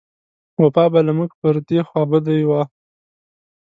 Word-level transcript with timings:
وفا 0.61 0.85
به 0.93 0.99
له 1.07 1.11
موږ 1.17 1.31
پر 1.41 1.55
دې 1.67 1.79
خوابدۍ 1.87 2.41
و. 2.45 2.51